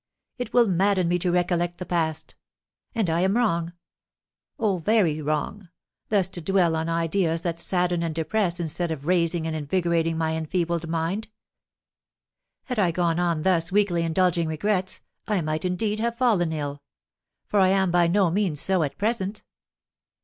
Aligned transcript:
It 0.39 0.51
will 0.51 0.65
madden 0.67 1.07
me 1.07 1.19
to 1.19 1.31
recollect 1.31 1.77
the 1.77 1.85
past; 1.85 2.33
and 2.95 3.07
I 3.07 3.19
am 3.21 3.37
wrong 3.37 3.73
oh, 4.57 4.79
very 4.79 5.21
wrong 5.21 5.69
thus 6.09 6.27
to 6.29 6.41
dwell 6.41 6.75
on 6.75 6.89
ideas 6.89 7.43
that 7.43 7.59
sadden 7.59 8.01
and 8.01 8.15
depress 8.15 8.59
instead 8.59 8.89
of 8.89 9.05
raising 9.05 9.45
and 9.45 9.55
invigorating 9.55 10.17
my 10.17 10.35
enfeebled 10.35 10.87
mind. 10.89 11.27
Had 12.63 12.79
I 12.79 12.89
gone 12.89 13.19
on 13.19 13.43
thus 13.43 13.71
weakly 13.71 14.01
indulging 14.01 14.47
regrets, 14.47 15.01
I 15.27 15.41
might, 15.41 15.65
indeed, 15.65 15.99
have 15.99 16.17
fallen 16.17 16.51
ill, 16.51 16.81
for 17.45 17.59
I 17.59 17.67
am 17.67 17.91
by 17.91 18.07
no 18.07 18.31
means 18.31 18.59
so 18.59 18.81
at 18.81 18.97
present. 18.97 19.43